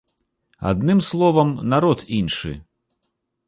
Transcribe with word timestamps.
Адным 0.69 1.03
словам, 1.09 1.53
народ 1.77 2.03
іншы. 2.21 2.59